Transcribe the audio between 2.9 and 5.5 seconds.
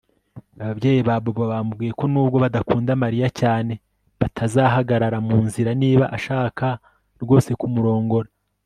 Mariya cyane batazahagarara mu